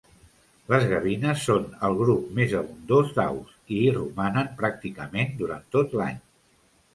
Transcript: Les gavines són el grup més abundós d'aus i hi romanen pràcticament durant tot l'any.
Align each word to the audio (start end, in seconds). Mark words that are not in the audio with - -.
Les 0.71 0.85
gavines 0.91 1.43
són 1.49 1.67
el 1.89 1.97
grup 1.99 2.23
més 2.39 2.55
abundós 2.61 3.11
d'aus 3.19 3.53
i 3.77 3.83
hi 3.83 3.93
romanen 3.99 4.51
pràcticament 4.63 5.39
durant 5.43 5.69
tot 5.77 5.97
l'any. 6.01 6.19